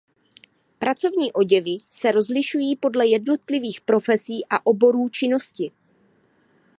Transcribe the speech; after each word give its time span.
Pracovní 0.79 1.33
oděvy 1.33 1.77
se 1.89 2.11
rozlišují 2.11 2.75
podle 2.75 3.07
jednotlivých 3.07 3.81
profesí 3.81 4.41
a 4.49 4.65
oborů 4.65 5.09
činnosti. 5.09 5.71